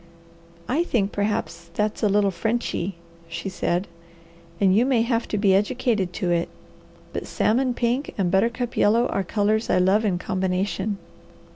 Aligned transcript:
"I 0.67 0.83
think 0.83 1.11
perhaps 1.11 1.69
that's 1.75 2.01
a 2.01 2.09
little 2.09 2.31
Frenchy," 2.31 2.95
she 3.29 3.49
said, 3.49 3.87
"and 4.59 4.75
you 4.75 4.83
may 4.83 5.03
have 5.03 5.27
to 5.27 5.37
be 5.37 5.53
educated 5.53 6.11
to 6.13 6.31
it; 6.31 6.49
but 7.13 7.27
salmon 7.27 7.75
pink 7.75 8.15
and 8.17 8.31
buttercup 8.31 8.75
yellow 8.75 9.05
are 9.09 9.23
colours 9.23 9.69
I 9.69 9.77
love 9.77 10.03
in 10.03 10.17
combination." 10.17 10.97